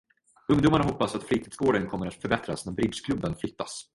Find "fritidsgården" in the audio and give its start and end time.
1.23-1.87